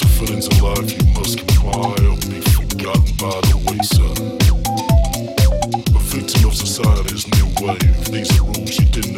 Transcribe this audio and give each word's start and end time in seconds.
to 0.00 0.94
you 0.94 1.04
must 1.14 1.46
be 1.46 1.54
forgotten 2.68 3.16
by 3.16 3.40
the. 3.48 4.10
A 5.94 5.98
victim 5.98 6.44
of 6.48 6.54
society's 6.54 7.26
new 7.34 7.46
wave. 7.60 8.04
These 8.06 8.38
are 8.38 8.44
rules 8.44 8.78
you 8.78 8.86
didn't 8.86 9.17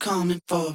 Coming 0.00 0.40
for, 0.48 0.74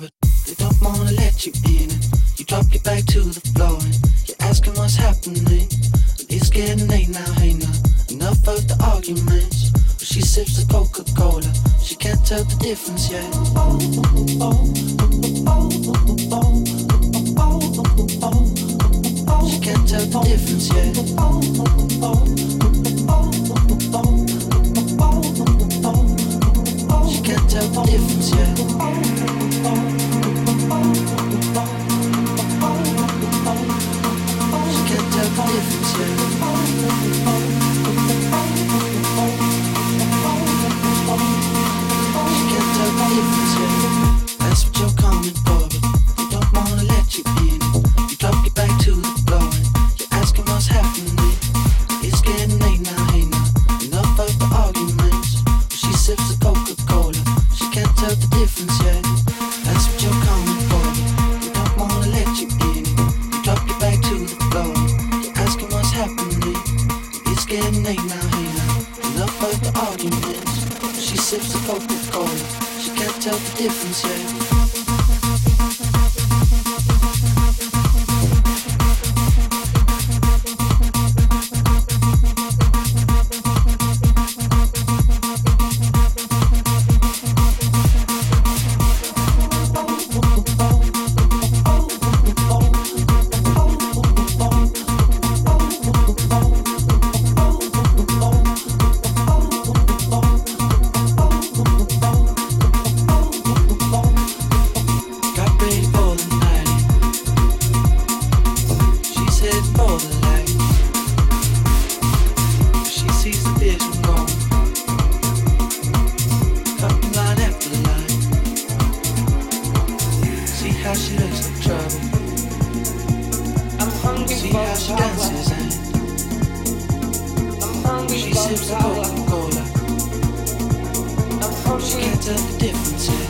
the 132.25 132.33
difference 132.57 133.24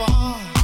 it 0.00 0.57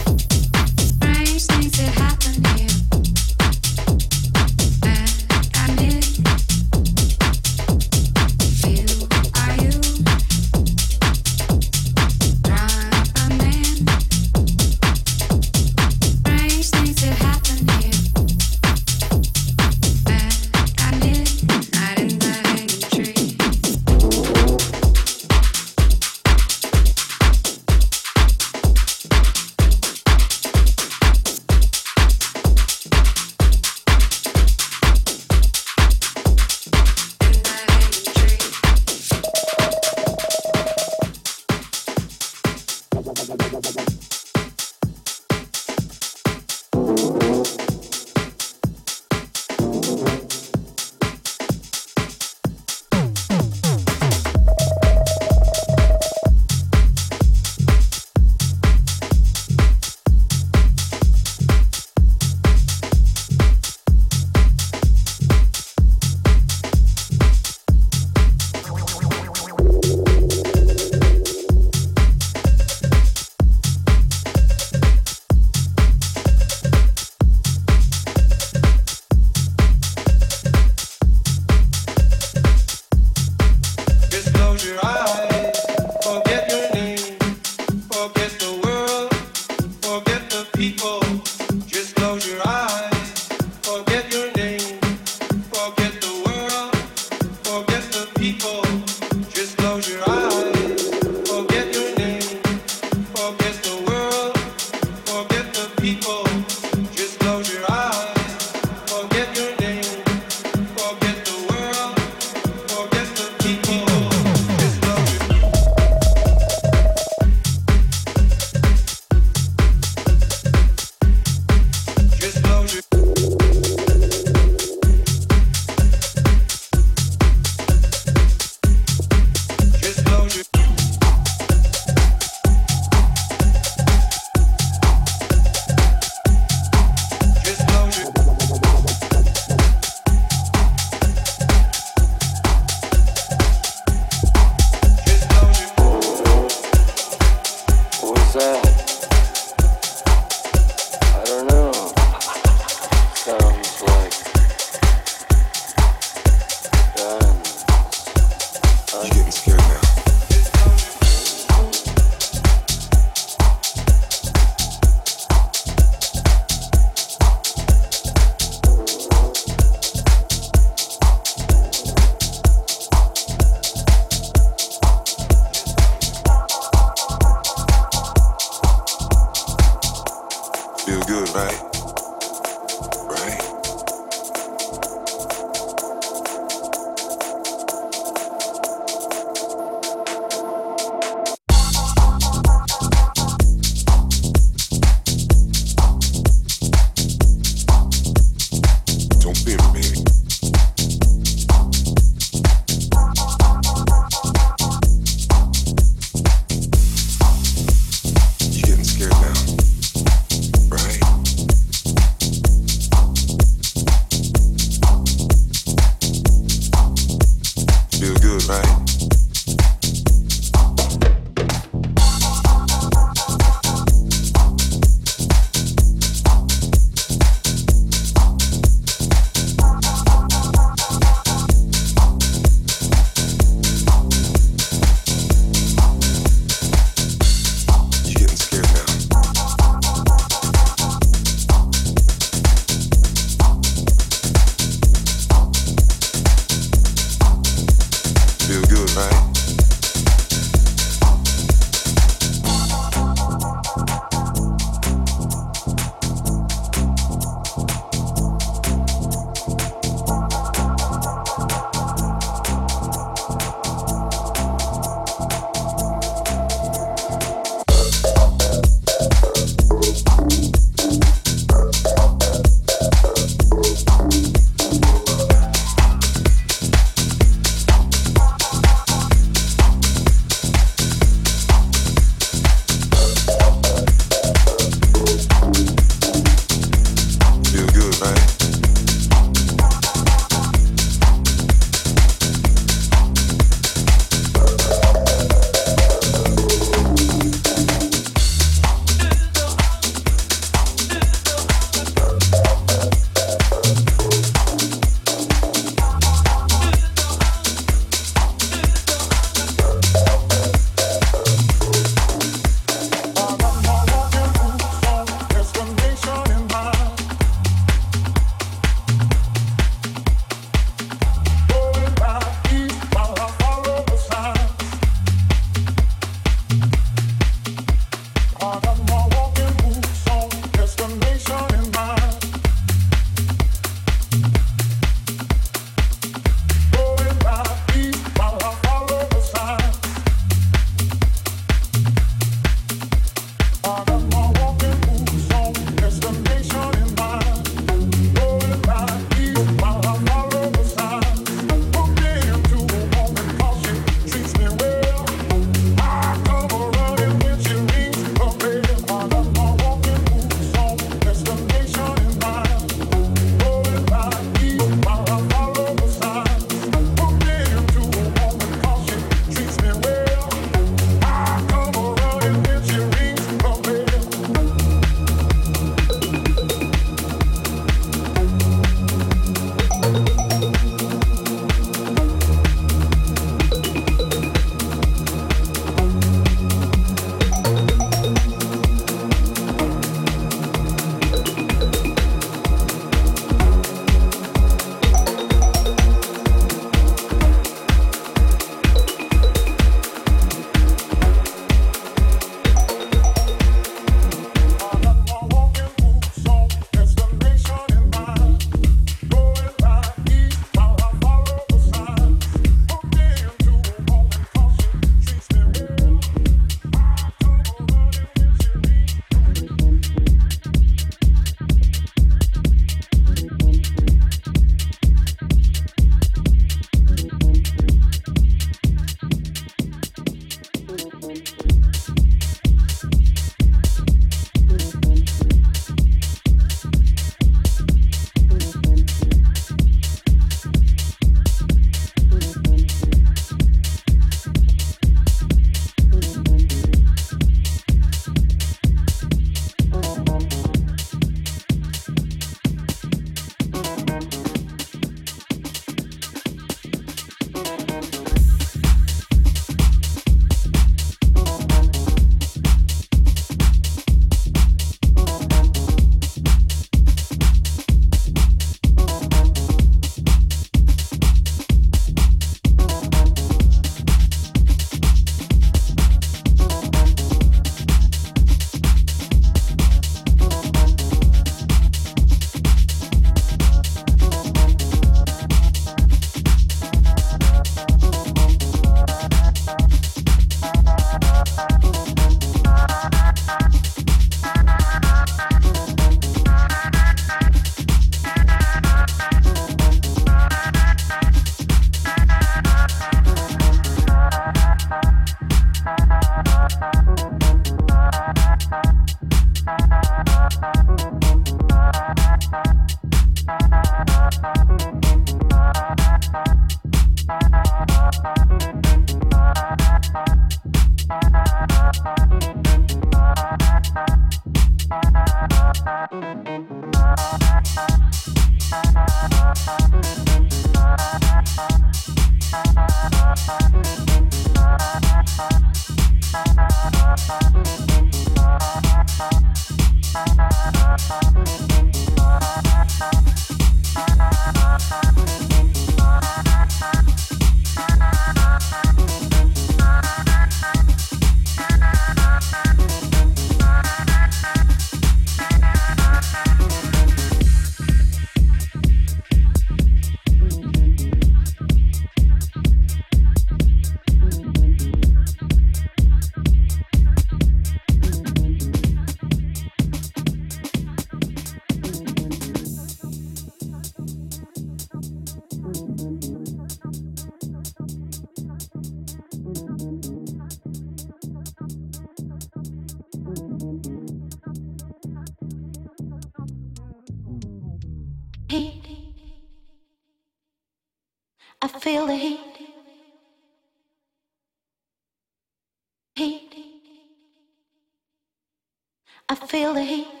feel 599.31 599.53
the 599.53 599.63
heat. 599.63 600.00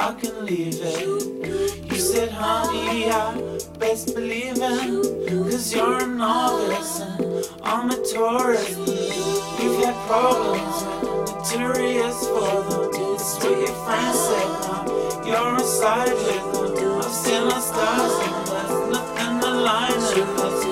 I 0.00 0.14
can 0.14 0.46
leave 0.46 0.78
it. 0.80 1.92
You 1.92 1.98
said, 1.98 2.30
honey, 2.30 3.10
I 3.10 3.34
best 3.78 4.14
believe 4.14 4.56
it. 4.56 5.28
Cause 5.28 5.74
you're 5.74 6.02
a 6.02 6.06
novice 6.06 7.00
and 7.00 7.44
I'm 7.62 7.90
a 7.90 7.96
tourist. 8.10 8.78
You've 8.78 9.84
had 9.84 9.94
problems 10.08 10.84
with 10.84 11.52
notorious 11.52 12.18
for 12.28 12.62
them. 12.70 12.90
It's 13.12 13.36
what 13.44 13.58
your 13.58 13.76
friends 13.84 14.18
said 14.26 14.50
now. 14.64 15.22
You're 15.26 15.56
a 15.56 15.60
side 15.60 16.14
with 16.14 16.76
them. 16.76 16.98
I've 16.98 17.12
seen 17.12 17.44
the 17.44 17.60
stars 17.60 18.14
and 18.26 18.46
there's 18.48 18.92
nothing 18.96 19.50
aligned 19.50 19.96
with 20.16 20.40
us. 20.40 20.69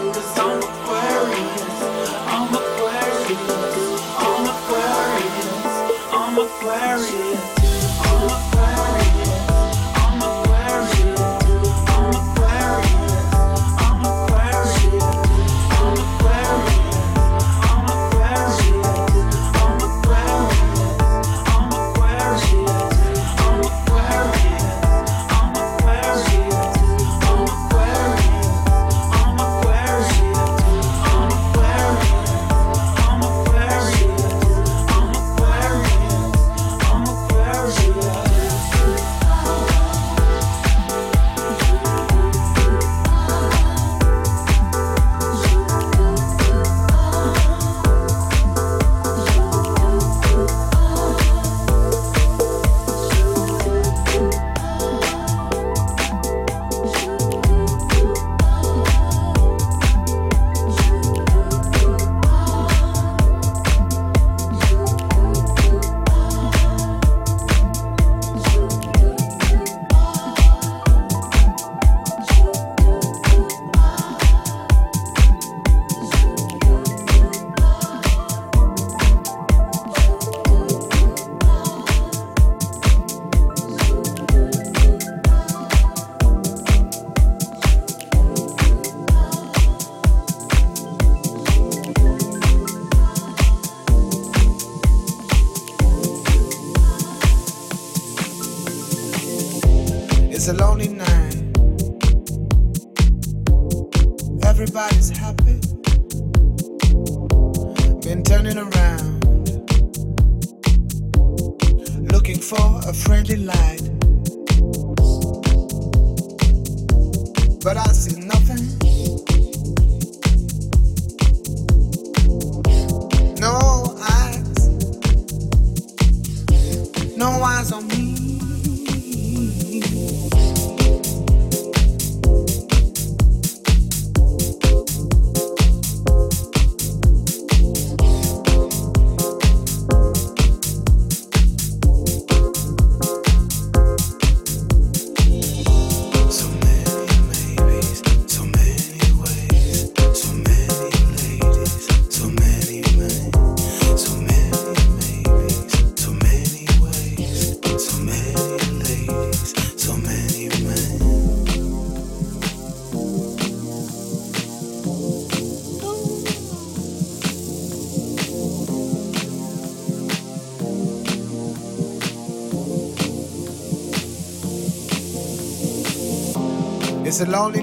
A 177.21 177.27
lonely 177.27 177.63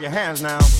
Your 0.00 0.08
hands 0.08 0.40
now. 0.40 0.79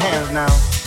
Hands 0.00 0.30
now. 0.32 0.81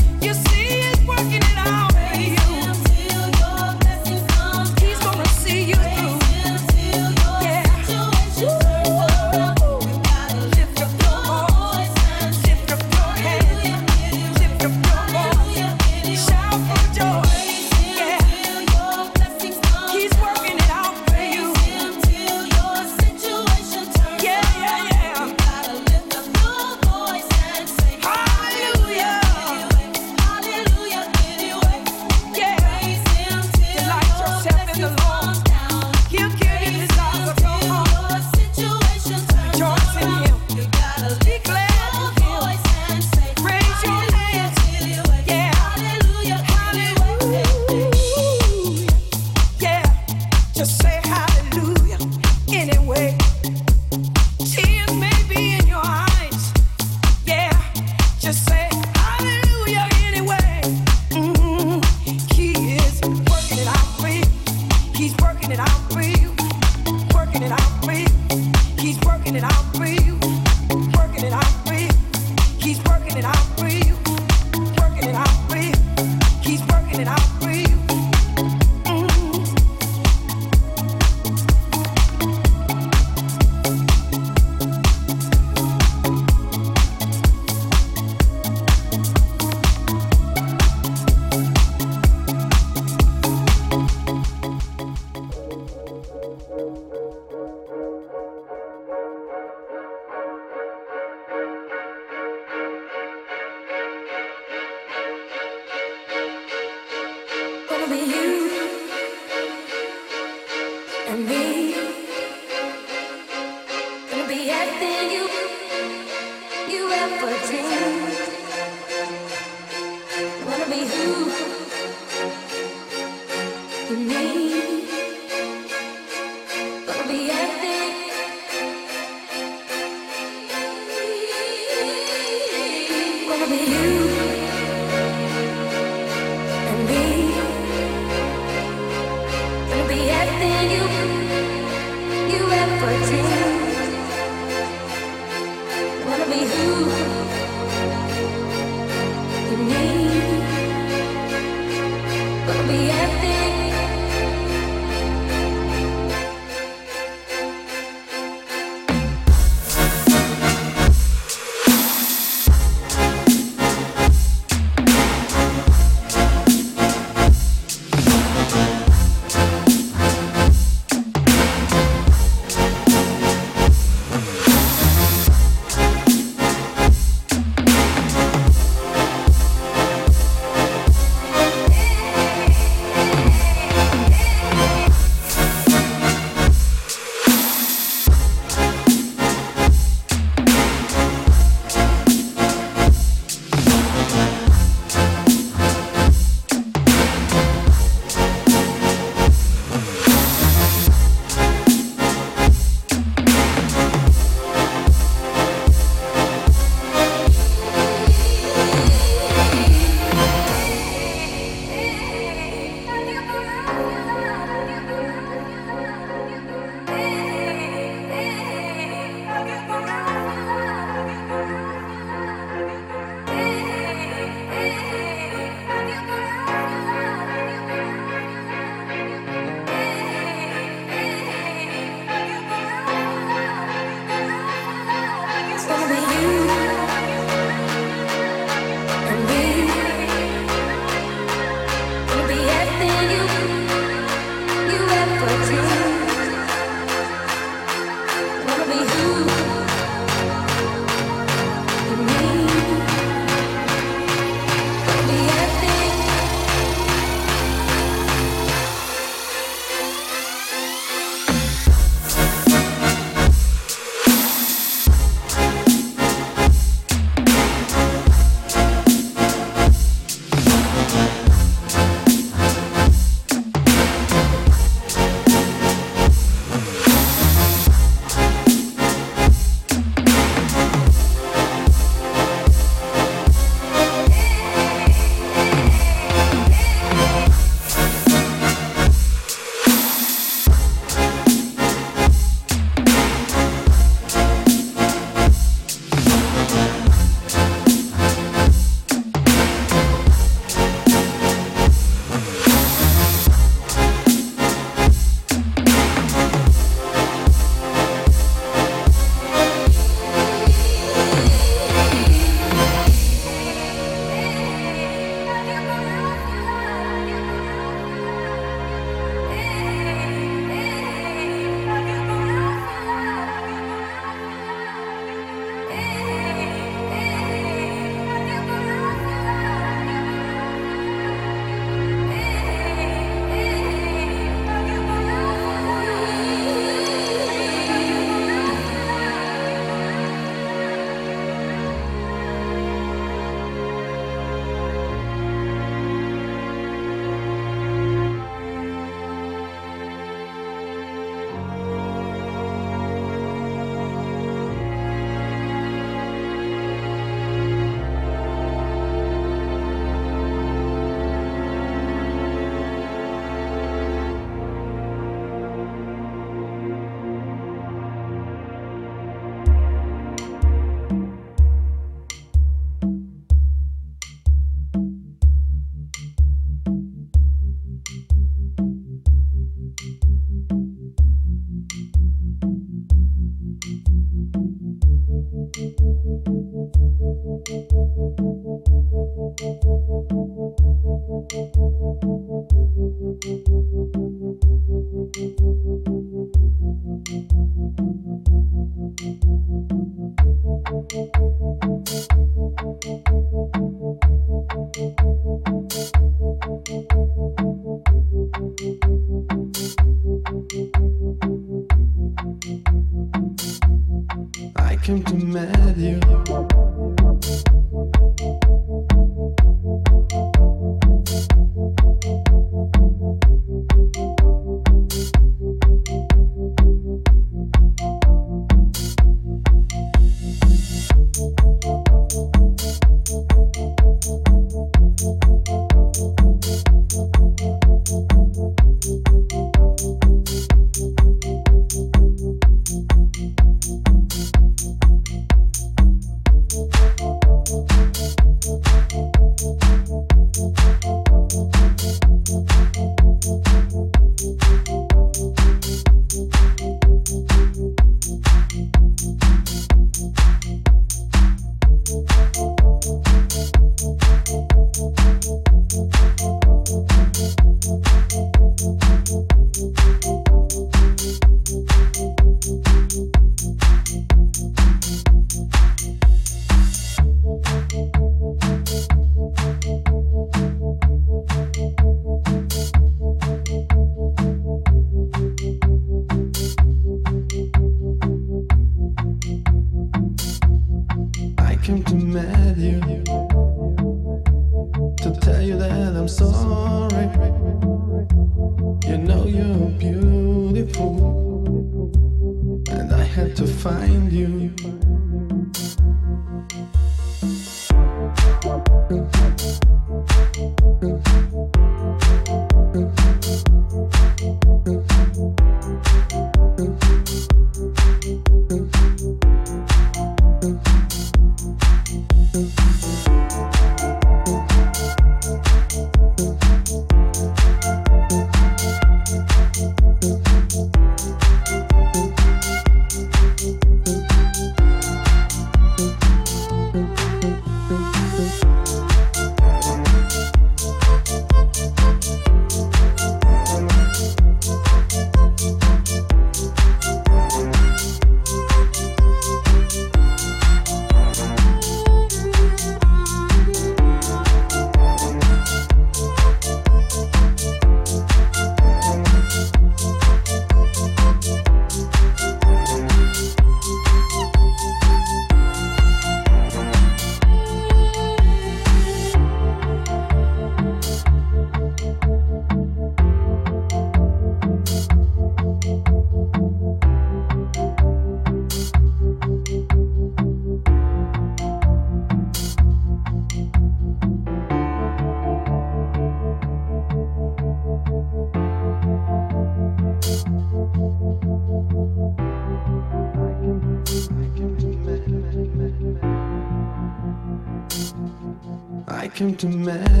To 599.21 599.47
meet 599.47 600.00